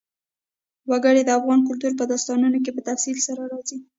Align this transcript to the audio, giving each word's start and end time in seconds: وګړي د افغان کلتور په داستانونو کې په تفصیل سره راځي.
وګړي 0.89 1.21
د 1.25 1.29
افغان 1.39 1.59
کلتور 1.67 1.93
په 1.99 2.05
داستانونو 2.11 2.57
کې 2.63 2.71
په 2.73 2.81
تفصیل 2.89 3.17
سره 3.27 3.41
راځي. 3.51 3.77